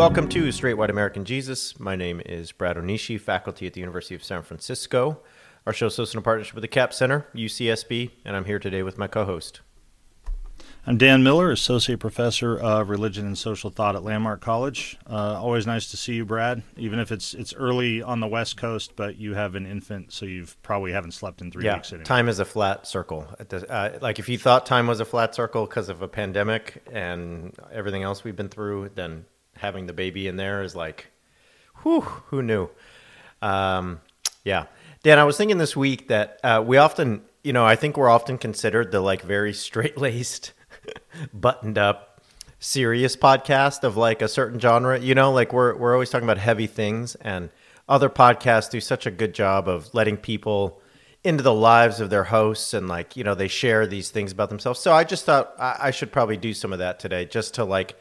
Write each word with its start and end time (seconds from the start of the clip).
Welcome 0.00 0.30
to 0.30 0.50
Straight 0.50 0.78
White 0.78 0.88
American 0.88 1.26
Jesus. 1.26 1.78
My 1.78 1.94
name 1.94 2.22
is 2.24 2.52
Brad 2.52 2.76
Onishi, 2.78 3.20
faculty 3.20 3.66
at 3.66 3.74
the 3.74 3.80
University 3.80 4.14
of 4.14 4.24
San 4.24 4.40
Francisco. 4.40 5.20
Our 5.66 5.74
show 5.74 5.88
is 5.88 5.96
hosted 5.98 6.14
in 6.14 6.22
partnership 6.22 6.54
with 6.54 6.62
the 6.62 6.68
Capps 6.68 6.96
Center, 6.96 7.26
UCSB, 7.34 8.10
and 8.24 8.34
I'm 8.34 8.46
here 8.46 8.58
today 8.58 8.82
with 8.82 8.96
my 8.96 9.06
co 9.08 9.26
host. 9.26 9.60
I'm 10.86 10.96
Dan 10.96 11.22
Miller, 11.22 11.50
Associate 11.50 12.00
Professor 12.00 12.58
of 12.58 12.88
Religion 12.88 13.26
and 13.26 13.36
Social 13.36 13.68
Thought 13.68 13.94
at 13.94 14.02
Landmark 14.02 14.40
College. 14.40 14.96
Uh, 15.06 15.38
always 15.38 15.66
nice 15.66 15.90
to 15.90 15.98
see 15.98 16.14
you, 16.14 16.24
Brad. 16.24 16.62
Even 16.78 16.98
if 16.98 17.12
it's 17.12 17.34
it's 17.34 17.52
early 17.52 18.00
on 18.00 18.20
the 18.20 18.26
West 18.26 18.56
Coast, 18.56 18.96
but 18.96 19.18
you 19.18 19.34
have 19.34 19.54
an 19.54 19.66
infant, 19.66 20.12
so 20.12 20.24
you've 20.24 20.60
probably 20.62 20.92
haven't 20.92 21.12
slept 21.12 21.42
in 21.42 21.50
three 21.50 21.66
yeah, 21.66 21.74
weeks. 21.74 21.92
Anymore. 21.92 22.06
time 22.06 22.30
is 22.30 22.38
a 22.38 22.46
flat 22.46 22.86
circle. 22.86 23.28
Uh, 23.68 23.90
like 24.00 24.18
if 24.18 24.30
you 24.30 24.38
thought 24.38 24.64
time 24.64 24.86
was 24.86 25.00
a 25.00 25.04
flat 25.04 25.34
circle 25.34 25.66
because 25.66 25.90
of 25.90 26.00
a 26.00 26.08
pandemic 26.08 26.82
and 26.90 27.54
everything 27.70 28.02
else 28.02 28.24
we've 28.24 28.34
been 28.34 28.48
through, 28.48 28.92
then 28.94 29.26
having 29.60 29.86
the 29.86 29.92
baby 29.92 30.26
in 30.26 30.36
there 30.36 30.62
is 30.62 30.74
like, 30.74 31.08
whew, 31.82 32.00
who 32.00 32.42
knew? 32.42 32.68
Um, 33.42 34.00
yeah. 34.44 34.66
Dan, 35.02 35.18
I 35.18 35.24
was 35.24 35.36
thinking 35.36 35.58
this 35.58 35.76
week 35.76 36.08
that 36.08 36.40
uh, 36.42 36.62
we 36.66 36.76
often, 36.76 37.22
you 37.42 37.52
know, 37.52 37.64
I 37.64 37.76
think 37.76 37.96
we're 37.96 38.10
often 38.10 38.38
considered 38.38 38.92
the 38.92 39.00
like 39.00 39.22
very 39.22 39.52
straight 39.52 39.96
laced, 39.96 40.52
buttoned 41.32 41.78
up, 41.78 42.20
serious 42.58 43.16
podcast 43.16 43.82
of 43.84 43.96
like 43.96 44.22
a 44.22 44.28
certain 44.28 44.60
genre. 44.60 44.98
You 44.98 45.14
know, 45.14 45.32
like 45.32 45.52
we're 45.52 45.74
we're 45.76 45.94
always 45.94 46.10
talking 46.10 46.26
about 46.26 46.38
heavy 46.38 46.66
things, 46.66 47.14
and 47.16 47.50
other 47.88 48.10
podcasts 48.10 48.70
do 48.70 48.80
such 48.80 49.06
a 49.06 49.10
good 49.10 49.34
job 49.34 49.68
of 49.68 49.92
letting 49.94 50.16
people 50.16 50.80
into 51.22 51.42
the 51.42 51.52
lives 51.52 52.00
of 52.00 52.10
their 52.10 52.24
hosts, 52.24 52.74
and 52.74 52.88
like 52.88 53.16
you 53.16 53.24
know 53.24 53.34
they 53.34 53.48
share 53.48 53.86
these 53.86 54.10
things 54.10 54.32
about 54.32 54.50
themselves. 54.50 54.80
So 54.80 54.92
I 54.92 55.04
just 55.04 55.24
thought 55.24 55.54
I, 55.58 55.76
I 55.80 55.90
should 55.90 56.12
probably 56.12 56.36
do 56.36 56.52
some 56.52 56.72
of 56.72 56.78
that 56.78 57.00
today, 57.00 57.24
just 57.24 57.54
to 57.54 57.64
like 57.64 57.98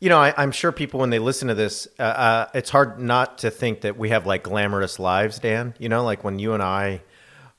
you 0.00 0.08
know, 0.08 0.18
I, 0.18 0.42
am 0.42 0.50
sure 0.50 0.72
people 0.72 1.00
when 1.00 1.10
they 1.10 1.18
listen 1.18 1.48
to 1.48 1.54
this, 1.54 1.86
uh, 1.98 2.02
uh, 2.02 2.48
it's 2.54 2.70
hard 2.70 2.98
not 2.98 3.38
to 3.38 3.50
think 3.50 3.82
that 3.82 3.98
we 3.98 4.08
have 4.08 4.26
like 4.26 4.42
glamorous 4.42 4.98
lives, 4.98 5.38
Dan. 5.38 5.74
You 5.78 5.90
know, 5.90 6.02
like 6.02 6.24
when 6.24 6.38
you 6.38 6.54
and 6.54 6.62
I 6.62 7.02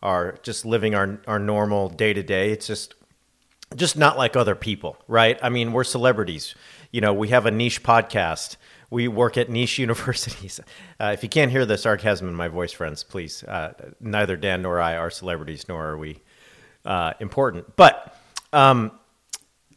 are 0.02 0.40
just 0.42 0.66
living 0.66 0.96
our 0.96 1.20
our 1.28 1.38
normal 1.38 1.90
day 1.90 2.14
to 2.14 2.24
day, 2.24 2.52
it's 2.52 2.66
just 2.66 2.96
just 3.76 3.96
not 3.96 4.18
like 4.18 4.36
other 4.36 4.56
people, 4.56 4.98
right? 5.08 5.40
I 5.44 5.50
mean, 5.50 5.72
we're 5.72 5.84
celebrities. 5.84 6.56
You 6.92 7.00
know, 7.00 7.14
we 7.14 7.30
have 7.30 7.46
a 7.46 7.52
niche 7.52 7.84
podcast. 7.84 8.58
We 8.90 9.08
work 9.08 9.38
at 9.38 9.48
niche 9.50 9.78
universities. 9.88 10.60
Uh, 11.00 11.12
if 11.14 11.22
you 11.22 11.30
can't 11.30 11.52
hear 11.52 11.66
the 11.68 11.78
sarcasm 11.78 12.28
in 12.28 12.34
my 12.34 12.48
voice, 12.48 12.72
friends, 12.72 13.04
please. 13.04 13.44
Uh, 13.44 13.74
neither 14.00 14.36
Dan 14.36 14.64
nor 14.64 14.82
I 14.82 14.98
are 14.98 15.12
celebrities, 15.12 15.68
nor 15.70 15.90
are 15.90 15.98
we 15.98 16.22
uh, 16.86 17.14
important. 17.20 17.76
But 17.76 18.18
um, 18.52 18.92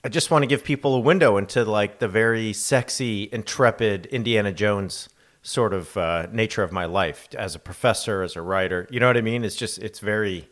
I 0.04 0.10
just 0.10 0.30
want 0.30 0.42
to 0.42 0.46
give 0.46 0.64
people 0.64 0.94
a 0.94 1.00
window 1.00 1.38
into 1.38 1.64
like 1.64 1.98
the 1.98 2.08
very 2.08 2.52
sexy, 2.52 3.26
intrepid 3.32 4.04
Indiana 4.06 4.52
Jones 4.52 5.08
sort 5.40 5.72
of 5.72 5.96
uh, 5.96 6.26
nature 6.30 6.62
of 6.62 6.72
my 6.72 6.84
life 6.84 7.26
as 7.34 7.54
a 7.54 7.58
professor, 7.58 8.22
as 8.22 8.36
a 8.36 8.42
writer. 8.42 8.86
You 8.90 9.00
know 9.00 9.06
what 9.06 9.16
I 9.16 9.22
mean? 9.22 9.44
It's 9.44 9.56
just 9.56 9.78
it's 9.78 10.00
very 10.00 10.46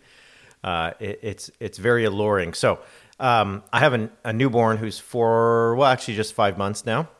uh, 0.64 0.92
it, 0.98 1.20
it's 1.22 1.50
it's 1.60 1.76
very 1.76 2.06
alluring. 2.06 2.54
So 2.54 2.80
um, 3.20 3.62
I 3.74 3.80
have 3.80 3.92
an, 3.92 4.10
a 4.24 4.32
newborn 4.32 4.78
who's 4.78 4.98
four, 4.98 5.74
well, 5.74 5.90
actually 5.90 6.14
just 6.14 6.32
five 6.32 6.56
months 6.56 6.86
now, 6.86 7.10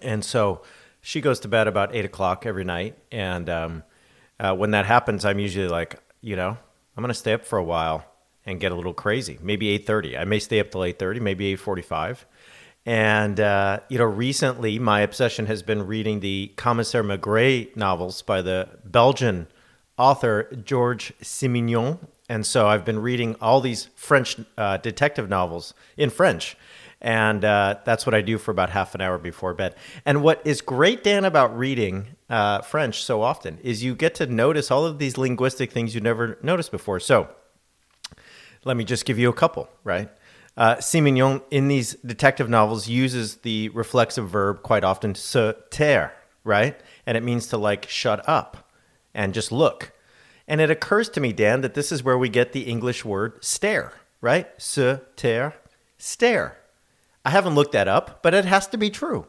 and 0.00 0.24
so 0.24 0.62
she 1.00 1.20
goes 1.20 1.40
to 1.40 1.48
bed 1.48 1.66
about 1.66 1.92
eight 1.92 2.04
o'clock 2.04 2.46
every 2.46 2.64
night. 2.64 2.96
And 3.10 3.50
um, 3.50 3.82
uh, 4.38 4.54
when 4.54 4.70
that 4.70 4.86
happens, 4.86 5.24
I'm 5.24 5.40
usually 5.40 5.66
like, 5.66 5.96
you 6.20 6.36
know, 6.36 6.56
I'm 6.96 7.02
gonna 7.02 7.14
stay 7.14 7.32
up 7.32 7.44
for 7.44 7.58
a 7.58 7.64
while 7.64 8.04
and 8.48 8.58
get 8.58 8.72
a 8.72 8.74
little 8.74 8.94
crazy. 8.94 9.38
Maybe 9.42 9.78
8:30. 9.78 10.18
I 10.18 10.24
may 10.24 10.38
stay 10.38 10.58
up 10.58 10.70
till 10.70 10.80
8:30, 10.80 11.20
maybe 11.20 11.54
8:45. 11.54 12.24
And 12.86 13.38
uh, 13.38 13.80
you 13.88 13.98
know, 13.98 14.04
recently 14.04 14.78
my 14.78 15.02
obsession 15.02 15.46
has 15.46 15.62
been 15.62 15.86
reading 15.86 16.20
the 16.20 16.52
Commissaire 16.56 17.04
Maigret 17.04 17.76
novels 17.76 18.22
by 18.22 18.40
the 18.40 18.68
Belgian 18.84 19.48
author 19.98 20.44
Georges 20.64 21.12
Simenon. 21.22 21.98
And 22.30 22.46
so 22.46 22.66
I've 22.66 22.84
been 22.86 23.00
reading 23.00 23.36
all 23.40 23.60
these 23.60 23.90
French 23.94 24.36
uh, 24.56 24.78
detective 24.78 25.28
novels 25.28 25.74
in 25.98 26.08
French. 26.08 26.56
And 27.00 27.44
uh, 27.44 27.76
that's 27.84 28.06
what 28.06 28.14
I 28.14 28.22
do 28.22 28.38
for 28.38 28.50
about 28.50 28.70
half 28.70 28.94
an 28.94 29.00
hour 29.00 29.18
before 29.18 29.54
bed. 29.54 29.74
And 30.04 30.22
what 30.22 30.40
is 30.44 30.60
great, 30.62 31.04
Dan, 31.04 31.24
about 31.24 31.56
reading 31.56 32.08
uh, 32.28 32.62
French 32.62 33.02
so 33.02 33.22
often 33.22 33.58
is 33.62 33.84
you 33.84 33.94
get 33.94 34.14
to 34.16 34.26
notice 34.26 34.70
all 34.70 34.84
of 34.84 34.98
these 34.98 35.16
linguistic 35.16 35.70
things 35.70 35.94
you 35.94 36.00
never 36.00 36.38
noticed 36.42 36.72
before. 36.72 36.98
So 36.98 37.28
let 38.64 38.76
me 38.76 38.84
just 38.84 39.04
give 39.04 39.18
you 39.18 39.28
a 39.28 39.34
couple, 39.34 39.68
right? 39.84 40.10
Uh, 40.56 40.76
Simenon 40.76 41.42
in 41.50 41.68
these 41.68 41.94
detective 42.04 42.48
novels 42.48 42.88
uses 42.88 43.36
the 43.36 43.68
reflexive 43.70 44.28
verb 44.28 44.62
quite 44.62 44.82
often, 44.82 45.14
se 45.14 45.54
taire, 45.70 46.12
right? 46.42 46.78
And 47.06 47.16
it 47.16 47.22
means 47.22 47.46
to 47.48 47.56
like 47.56 47.88
shut 47.88 48.28
up 48.28 48.68
and 49.14 49.32
just 49.32 49.52
look. 49.52 49.92
And 50.48 50.60
it 50.60 50.70
occurs 50.70 51.08
to 51.10 51.20
me, 51.20 51.32
Dan, 51.32 51.60
that 51.60 51.74
this 51.74 51.92
is 51.92 52.02
where 52.02 52.18
we 52.18 52.28
get 52.28 52.52
the 52.52 52.62
English 52.62 53.04
word 53.04 53.44
stare, 53.44 53.92
right? 54.20 54.48
Se 54.58 55.00
taire, 55.14 55.54
stare. 55.96 56.58
I 57.24 57.30
haven't 57.30 57.54
looked 57.54 57.72
that 57.72 57.88
up, 57.88 58.22
but 58.22 58.34
it 58.34 58.44
has 58.44 58.66
to 58.68 58.78
be 58.78 58.90
true. 58.90 59.26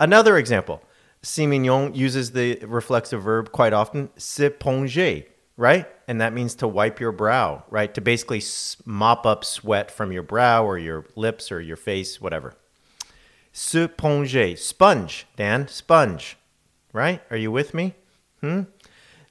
Another 0.00 0.36
example 0.36 0.82
Simenon 1.22 1.94
uses 1.94 2.32
the 2.32 2.58
reflexive 2.64 3.22
verb 3.22 3.52
quite 3.52 3.72
often, 3.72 4.08
s'éponger, 4.16 5.26
right? 5.56 5.86
And 6.08 6.20
that 6.20 6.32
means 6.32 6.54
to 6.56 6.68
wipe 6.68 7.00
your 7.00 7.12
brow, 7.12 7.64
right? 7.70 7.92
To 7.94 8.00
basically 8.00 8.42
mop 8.84 9.26
up 9.26 9.44
sweat 9.44 9.90
from 9.90 10.12
your 10.12 10.22
brow 10.22 10.64
or 10.64 10.78
your 10.78 11.06
lips 11.16 11.52
or 11.52 11.60
your 11.60 11.76
face, 11.76 12.20
whatever. 12.20 12.54
S'éponger, 13.52 14.58
sponge, 14.58 15.26
Dan, 15.36 15.68
sponge, 15.68 16.36
right? 16.92 17.20
Are 17.30 17.36
you 17.36 17.50
with 17.50 17.74
me? 17.74 17.94
Hmm? 18.40 18.62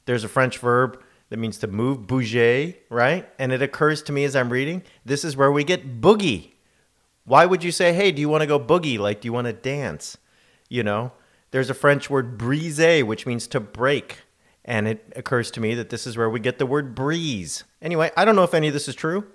There's 0.06 0.24
a 0.24 0.30
French 0.30 0.60
verb 0.60 1.02
that 1.30 1.38
means 1.38 1.58
to 1.60 1.68
move, 1.68 2.06
bouger, 2.08 2.76
right? 2.90 3.28
And 3.40 3.52
it 3.52 3.62
occurs 3.62 4.04
to 4.04 4.12
me 4.12 4.24
as 4.24 4.36
I'm 4.36 4.52
reading, 4.52 4.84
this 5.06 5.24
is 5.24 5.38
where 5.38 5.52
we 5.52 5.64
get 5.64 6.02
boogie. 6.02 6.52
Why 7.24 7.46
would 7.46 7.64
you 7.64 7.72
say, 7.72 7.94
hey, 7.94 8.12
do 8.12 8.20
you 8.20 8.30
want 8.30 8.42
to 8.42 8.48
go 8.48 8.60
boogie? 8.60 9.00
Like, 9.00 9.22
do 9.22 9.28
you 9.28 9.34
want 9.34 9.48
to 9.48 9.54
dance? 9.54 10.18
You 10.70 10.84
know, 10.84 11.14
there's 11.52 11.70
a 11.70 11.76
French 11.76 12.10
word 12.10 12.38
briser, 12.38 13.06
which 13.06 13.26
means 13.26 13.48
to 13.48 13.60
break 13.60 14.20
and 14.64 14.88
it 14.88 15.14
occurs 15.16 15.52
to 15.52 15.60
me 15.60 15.76
that 15.76 15.90
this 15.90 16.06
is 16.06 16.18
where 16.18 16.30
we 16.30 16.40
get 16.40 16.60
the 16.60 16.66
word 16.66 16.94
breeze. 16.94 17.64
Anyway, 17.82 18.12
I 18.16 18.26
don't 18.26 18.36
know 18.36 18.44
if 18.44 18.54
any 18.54 18.68
of 18.68 18.74
this 18.74 18.88
is 18.88 18.96
true, 18.96 19.26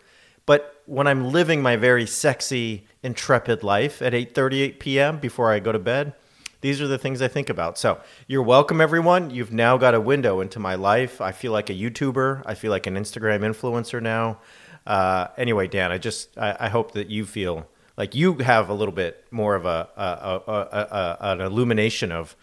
but 0.45 0.83
when 0.87 1.07
I'm 1.07 1.33
living 1.33 1.63
my 1.63 1.77
very 1.77 2.07
sexy, 2.07 2.87
intrepid 3.03 3.63
life 3.63 4.01
at 4.01 4.13
8:38 4.13 4.79
p.m. 4.79 5.19
before 5.19 5.53
I 5.53 5.59
go 5.59 5.73
to 5.73 5.79
bed, 5.79 6.15
these 6.61 6.81
are 6.81 6.87
the 6.87 6.99
things 6.99 7.21
I 7.21 7.29
think 7.29 7.51
about. 7.51 7.79
So, 7.79 8.01
you're 8.29 8.43
welcome 8.43 8.81
everyone. 8.81 9.31
You've 9.31 9.53
now 9.53 9.77
got 9.77 9.95
a 9.95 10.01
window 10.01 10.41
into 10.41 10.59
my 10.61 10.77
life. 10.77 11.21
I 11.21 11.33
feel 11.33 11.53
like 11.53 11.71
a 11.71 11.75
YouTuber. 11.75 12.43
I 12.47 12.55
feel 12.55 12.71
like 12.71 12.87
an 12.87 12.95
Instagram 12.95 13.41
influencer 13.41 14.01
now. 14.01 14.39
Uh, 14.87 15.27
anyway, 15.37 15.67
Dan, 15.67 15.91
I 15.91 15.99
just 15.99 16.39
I, 16.39 16.57
I 16.61 16.69
hope 16.69 16.93
that 16.93 17.11
you 17.11 17.27
feel 17.27 17.67
like 17.97 18.15
you 18.15 18.35
have 18.35 18.69
a 18.69 18.75
little 18.75 18.95
bit 18.95 19.25
more 19.31 19.55
of 19.55 19.65
a, 19.65 19.89
a, 19.97 20.53
a, 20.53 20.53
a 20.53 21.17
an 21.33 21.41
illumination 21.41 22.13
of 22.13 22.37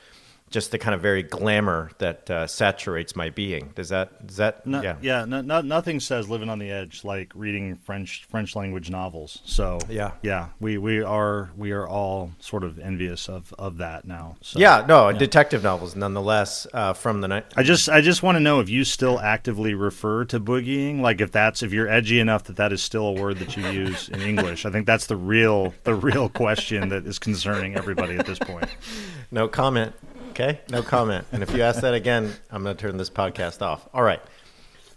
just 0.53 0.69
the 0.69 0.77
kind 0.77 0.93
of 0.93 1.01
very 1.01 1.23
glamour 1.23 1.89
that 1.97 2.29
uh, 2.29 2.45
saturates 2.45 3.15
my 3.15 3.31
being. 3.31 3.71
Does 3.73 3.89
that? 3.89 4.25
Does 4.25 4.37
that? 4.37 4.65
No, 4.67 4.83
yeah. 4.83 4.97
Yeah. 5.01 5.25
No, 5.25 5.41
no, 5.41 5.61
nothing 5.61 5.99
says 5.99 6.29
living 6.29 6.47
on 6.47 6.59
the 6.59 6.69
edge 6.69 7.03
like 7.03 7.31
reading 7.33 7.75
French 7.75 8.25
French 8.29 8.55
language 8.55 8.91
novels. 8.91 9.41
So 9.45 9.79
yeah, 9.89 10.11
yeah. 10.21 10.49
We 10.59 10.77
we 10.77 11.01
are 11.01 11.49
we 11.57 11.71
are 11.71 11.87
all 11.87 12.31
sort 12.39 12.63
of 12.63 12.77
envious 12.77 13.27
of 13.27 13.51
of 13.57 13.77
that 13.77 14.05
now. 14.05 14.37
So, 14.41 14.59
yeah. 14.59 14.85
No, 14.87 15.09
yeah. 15.09 15.17
detective 15.17 15.63
novels, 15.63 15.95
nonetheless, 15.95 16.67
uh, 16.71 16.93
from 16.93 17.21
the 17.21 17.27
night. 17.27 17.45
I 17.57 17.63
just 17.63 17.89
I 17.89 18.01
just 18.01 18.21
want 18.21 18.35
to 18.35 18.39
know 18.39 18.59
if 18.59 18.69
you 18.69 18.83
still 18.83 19.19
actively 19.19 19.73
refer 19.73 20.23
to 20.25 20.39
boogieing, 20.39 21.01
like 21.01 21.19
if 21.19 21.31
that's 21.31 21.63
if 21.63 21.73
you're 21.73 21.89
edgy 21.89 22.19
enough 22.19 22.43
that 22.43 22.57
that 22.57 22.71
is 22.71 22.83
still 22.83 23.07
a 23.07 23.13
word 23.13 23.39
that 23.39 23.57
you 23.57 23.67
use 23.69 24.07
in 24.09 24.21
English. 24.21 24.67
I 24.67 24.69
think 24.69 24.85
that's 24.85 25.07
the 25.07 25.17
real 25.17 25.73
the 25.83 25.95
real 25.95 26.29
question 26.29 26.89
that 26.89 27.07
is 27.07 27.17
concerning 27.17 27.75
everybody 27.75 28.17
at 28.17 28.27
this 28.27 28.39
point. 28.39 28.69
No 29.31 29.47
comment. 29.47 29.95
Okay, 30.33 30.61
no 30.71 30.81
comment. 30.81 31.27
And 31.31 31.43
if 31.43 31.53
you 31.53 31.61
ask 31.61 31.81
that 31.81 31.93
again, 31.93 32.33
I'm 32.49 32.63
going 32.63 32.75
to 32.75 32.81
turn 32.81 32.97
this 32.97 33.11
podcast 33.11 33.61
off. 33.61 33.87
All 33.93 34.01
right. 34.01 34.19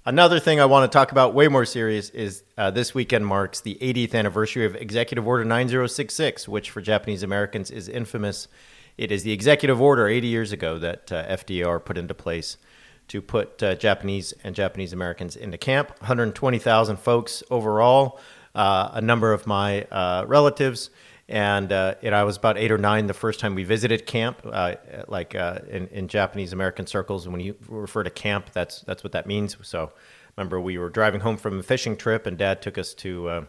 Another 0.06 0.40
thing 0.40 0.60
I 0.60 0.64
want 0.64 0.90
to 0.90 0.96
talk 0.96 1.12
about, 1.12 1.34
way 1.34 1.46
more 1.46 1.66
serious, 1.66 2.08
is 2.08 2.42
uh, 2.56 2.70
this 2.70 2.94
weekend 2.94 3.26
marks 3.26 3.60
the 3.60 3.74
80th 3.82 4.14
anniversary 4.14 4.64
of 4.64 4.74
Executive 4.74 5.26
Order 5.26 5.44
9066, 5.44 6.48
which 6.48 6.70
for 6.70 6.80
Japanese 6.80 7.22
Americans 7.22 7.70
is 7.70 7.86
infamous 7.86 8.48
It 8.96 9.12
is 9.12 9.24
the 9.24 9.32
executive 9.32 9.78
order 9.78 10.08
80 10.08 10.26
years 10.26 10.52
ago 10.52 10.78
that 10.78 11.12
uh, 11.12 11.26
FDR 11.26 11.84
put 11.84 11.98
into 11.98 12.14
place 12.14 12.56
to 13.08 13.20
put 13.20 13.62
uh, 13.62 13.74
Japanese 13.74 14.32
and 14.42 14.54
Japanese 14.54 14.94
Americans 14.94 15.36
into 15.36 15.58
camp. 15.58 15.90
120,000 16.00 16.96
folks 16.96 17.42
overall. 17.50 18.18
Uh, 18.54 18.88
a 18.94 19.02
number 19.02 19.34
of 19.34 19.46
my 19.46 19.82
uh, 19.90 20.24
relatives, 20.26 20.88
and 21.28 21.72
uh, 21.72 21.94
it, 22.02 22.12
I 22.12 22.24
was 22.24 22.36
about 22.36 22.56
eight 22.58 22.70
or 22.70 22.78
nine 22.78 23.06
the 23.06 23.14
first 23.14 23.40
time 23.40 23.54
we 23.54 23.64
visited 23.64 24.06
camp, 24.06 24.40
uh, 24.44 24.74
like 25.08 25.34
uh, 25.34 25.60
in, 25.68 25.88
in 25.88 26.08
Japanese 26.08 26.52
American 26.52 26.86
circles. 26.86 27.24
And 27.24 27.32
when 27.32 27.40
you 27.40 27.56
refer 27.68 28.02
to 28.02 28.10
camp, 28.10 28.50
that's 28.52 28.80
that's 28.82 29.02
what 29.02 29.12
that 29.12 29.26
means. 29.26 29.56
So, 29.62 29.92
remember 30.36 30.60
we 30.60 30.78
were 30.78 30.90
driving 30.90 31.20
home 31.20 31.36
from 31.36 31.58
a 31.58 31.62
fishing 31.62 31.96
trip, 31.96 32.26
and 32.26 32.38
Dad 32.38 32.62
took 32.62 32.78
us 32.78 32.94
to 32.94 33.46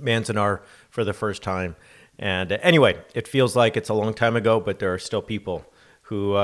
Manzanar 0.00 0.60
for 0.90 1.04
the 1.04 1.12
first 1.12 1.42
time. 1.42 1.76
And 2.18 2.50
anyway, 2.50 3.00
it 3.14 3.28
feels 3.28 3.54
like 3.54 3.76
it's 3.76 3.88
a 3.88 3.94
long 3.94 4.12
time 4.12 4.34
ago, 4.34 4.58
but 4.58 4.80
there 4.80 4.92
are 4.92 4.98
still 4.98 5.22
people 5.22 5.64
who 6.02 6.36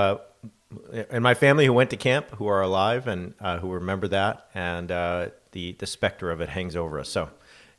in 1.11 1.23
my 1.23 1.35
family 1.35 1.67
who 1.67 1.73
went 1.73 1.91
to 1.91 1.97
camp 1.97 2.31
who 2.37 2.47
are 2.47 2.61
alive 2.61 3.07
and 3.07 3.35
uh, 3.41 3.59
who 3.59 3.71
remember 3.71 4.09
that, 4.09 4.49
and 4.55 4.91
uh, 4.91 5.29
the 5.53 5.73
the 5.79 5.87
specter 5.87 6.31
of 6.31 6.41
it 6.41 6.49
hangs 6.49 6.77
over 6.77 6.99
us. 6.99 7.09
So, 7.09 7.31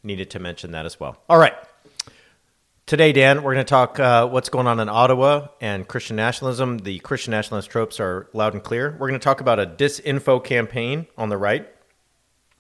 needed 0.04 0.30
to 0.32 0.40
mention 0.40 0.72
that 0.72 0.86
as 0.86 1.00
well. 1.00 1.18
All 1.30 1.38
right. 1.38 1.54
Today, 2.88 3.14
Dan, 3.14 3.42
we're 3.42 3.56
going 3.56 3.66
to 3.66 3.68
talk 3.68 4.00
uh, 4.00 4.28
what's 4.28 4.50
going 4.50 4.68
on 4.68 4.80
in 4.80 4.90
Ottawa 4.90 5.48
and 5.60 5.88
Christian 5.88 6.16
nationalism. 6.16 6.78
The 6.78 7.00
Christian 7.00 7.32
nationalist 7.32 7.72
tropes 7.72 8.00
are 8.00 8.30
loud 8.32 8.54
and 8.54 8.64
clear. 8.64 8.92
We're 8.92 9.08
going 9.08 9.20
to 9.20 9.24
talk 9.24 9.42
about 9.42 9.60
a 9.60 9.66
disinfo 9.66 10.44
campaign 10.44 11.08
on 11.18 11.30
the 11.30 11.38
right 11.38 11.68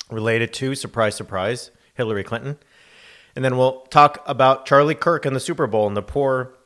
related 0.10 0.51
to, 0.54 0.74
surprise, 0.74 1.13
surprise, 1.13 1.69
Hillary 1.94 2.24
Clinton. 2.24 2.57
And 3.36 3.45
then 3.45 3.56
we'll 3.56 3.81
talk 3.92 4.24
about 4.25 4.66
Charlie 4.66 4.95
Kirk 4.95 5.27
and 5.27 5.36
the 5.36 5.39
Super 5.39 5.68
Bowl 5.68 5.86
and 5.86 5.95
the 5.95 6.01
poor 6.01 6.57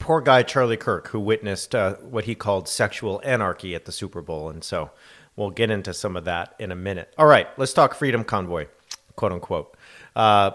poor 0.00 0.20
guy 0.20 0.42
Charlie 0.42 0.76
Kirk, 0.76 1.06
who 1.10 1.20
witnessed 1.20 1.76
uh, 1.76 1.94
what 1.98 2.24
he 2.24 2.34
called 2.34 2.68
sexual 2.68 3.22
anarchy 3.22 3.76
at 3.76 3.84
the 3.84 3.92
Super 3.92 4.20
Bowl. 4.20 4.50
And 4.50 4.64
so 4.64 4.90
we'll 5.36 5.50
get 5.50 5.70
into 5.70 5.94
some 5.94 6.16
of 6.16 6.24
that 6.24 6.56
in 6.58 6.72
a 6.72 6.76
minute. 6.76 7.14
All 7.18 7.26
right, 7.26 7.46
let's 7.56 7.72
talk 7.72 7.94
Freedom 7.94 8.24
Convoy, 8.24 8.66
quote 9.14 9.30
unquote. 9.30 9.76
Uh, 10.16 10.50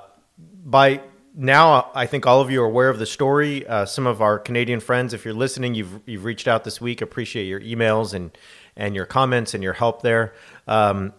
by 0.65 1.01
now, 1.35 1.91
I 1.93 2.05
think 2.05 2.25
all 2.25 2.41
of 2.41 2.49
you 2.51 2.61
are 2.61 2.65
aware 2.65 2.89
of 2.89 2.99
the 2.99 3.05
story. 3.05 3.65
Uh, 3.67 3.85
some 3.85 4.07
of 4.07 4.21
our 4.21 4.39
Canadian 4.39 4.79
friends, 4.79 5.13
if 5.13 5.25
you're 5.25 5.33
listening, 5.33 5.75
you've, 5.75 6.01
you've 6.05 6.25
reached 6.25 6.47
out 6.47 6.63
this 6.63 6.81
week. 6.81 7.01
Appreciate 7.01 7.45
your 7.45 7.61
emails 7.61 8.13
and, 8.13 8.37
and 8.75 8.95
your 8.95 9.05
comments 9.05 9.53
and 9.53 9.63
your 9.63 9.73
help 9.73 10.01
there. 10.01 10.33
Um, 10.67 11.13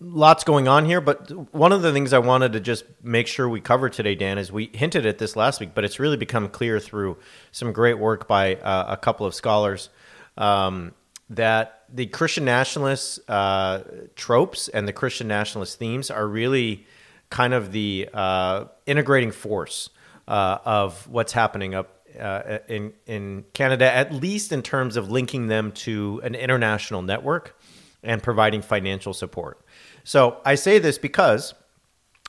lots 0.00 0.44
going 0.44 0.68
on 0.68 0.84
here, 0.84 1.00
but 1.00 1.30
one 1.54 1.72
of 1.72 1.82
the 1.82 1.92
things 1.92 2.12
I 2.12 2.18
wanted 2.18 2.52
to 2.54 2.60
just 2.60 2.84
make 3.02 3.26
sure 3.26 3.48
we 3.48 3.60
cover 3.60 3.88
today, 3.88 4.14
Dan, 4.14 4.38
is 4.38 4.50
we 4.50 4.70
hinted 4.72 5.06
at 5.06 5.18
this 5.18 5.36
last 5.36 5.60
week, 5.60 5.70
but 5.74 5.84
it's 5.84 5.98
really 5.98 6.16
become 6.16 6.48
clear 6.48 6.80
through 6.80 7.18
some 7.50 7.72
great 7.72 7.98
work 7.98 8.26
by 8.26 8.56
uh, 8.56 8.86
a 8.88 8.96
couple 8.96 9.26
of 9.26 9.34
scholars 9.34 9.90
um, 10.36 10.92
that 11.30 11.84
the 11.92 12.06
Christian 12.06 12.44
nationalist 12.44 13.20
uh, 13.28 13.80
tropes 14.16 14.68
and 14.68 14.88
the 14.88 14.92
Christian 14.92 15.28
nationalist 15.28 15.78
themes 15.78 16.10
are 16.10 16.26
really 16.26 16.86
kind 17.32 17.54
of 17.54 17.72
the 17.72 18.08
uh, 18.12 18.66
integrating 18.84 19.32
force 19.32 19.88
uh, 20.28 20.58
of 20.64 21.08
what's 21.08 21.32
happening 21.32 21.74
up. 21.74 21.98
Uh, 22.20 22.58
in 22.68 22.92
in 23.06 23.42
Canada, 23.54 23.90
at 23.90 24.12
least 24.12 24.52
in 24.52 24.60
terms 24.60 24.98
of 24.98 25.10
linking 25.10 25.46
them 25.46 25.72
to 25.72 26.20
an 26.22 26.34
international 26.34 27.00
network 27.00 27.58
and 28.02 28.22
providing 28.22 28.60
financial 28.60 29.14
support. 29.14 29.64
So 30.04 30.36
I 30.44 30.56
say 30.56 30.78
this 30.78 30.98
because 30.98 31.54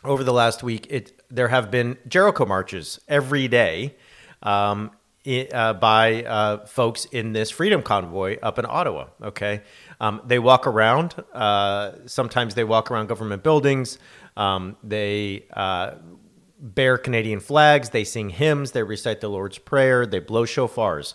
over 0.05 0.23
the 0.23 0.31
last 0.31 0.63
week, 0.63 0.87
it 0.89 1.21
there 1.29 1.49
have 1.49 1.69
been 1.69 1.97
Jericho 2.07 2.45
marches 2.45 3.01
every 3.09 3.49
day 3.49 3.95
um, 4.41 4.91
it, 5.25 5.53
uh, 5.53 5.73
by 5.73 6.23
uh, 6.23 6.65
folks 6.65 7.05
in 7.05 7.33
this 7.33 7.49
freedom 7.51 7.81
convoy 7.81 8.37
up 8.41 8.59
in 8.59 8.65
Ottawa. 8.65 9.07
Okay, 9.21 9.63
um, 9.99 10.21
they 10.25 10.39
walk 10.39 10.65
around. 10.65 11.15
Uh, 11.33 11.91
sometimes 12.05 12.55
they 12.55 12.63
walk 12.63 12.89
around 12.91 13.07
government 13.07 13.43
buildings. 13.43 13.99
Um, 14.35 14.77
they 14.83 15.45
uh, 15.53 15.95
bear 16.59 16.97
Canadian 16.97 17.39
flags. 17.39 17.89
They 17.89 18.03
sing 18.03 18.29
hymns. 18.29 18.71
They 18.71 18.83
recite 18.83 19.21
the 19.21 19.29
Lord's 19.29 19.57
Prayer. 19.57 20.05
They 20.05 20.19
blow 20.19 20.45
shofars. 20.45 21.13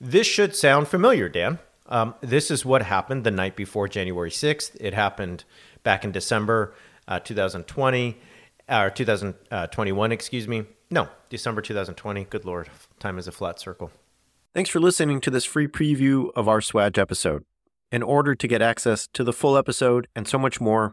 This 0.00 0.26
should 0.26 0.54
sound 0.54 0.88
familiar, 0.88 1.28
Dan. 1.28 1.58
Um, 1.88 2.14
this 2.20 2.50
is 2.50 2.64
what 2.64 2.82
happened 2.82 3.24
the 3.24 3.30
night 3.30 3.56
before 3.56 3.88
January 3.88 4.30
6th. 4.30 4.76
It 4.80 4.92
happened 4.92 5.44
back 5.82 6.04
in 6.04 6.12
December 6.12 6.74
uh, 7.08 7.20
2020, 7.20 8.18
or 8.68 8.90
2021, 8.90 10.12
excuse 10.12 10.48
me. 10.48 10.64
No, 10.90 11.08
December 11.28 11.62
2020. 11.62 12.24
Good 12.24 12.44
Lord, 12.44 12.68
time 12.98 13.18
is 13.18 13.28
a 13.28 13.32
flat 13.32 13.58
circle. 13.60 13.90
Thanks 14.54 14.70
for 14.70 14.80
listening 14.80 15.20
to 15.20 15.30
this 15.30 15.44
free 15.44 15.68
preview 15.68 16.30
of 16.34 16.48
our 16.48 16.60
Swag 16.60 16.98
episode. 16.98 17.44
In 17.92 18.02
order 18.02 18.34
to 18.34 18.48
get 18.48 18.60
access 18.60 19.06
to 19.12 19.22
the 19.22 19.32
full 19.32 19.56
episode 19.56 20.08
and 20.16 20.26
so 20.26 20.38
much 20.38 20.60
more, 20.60 20.92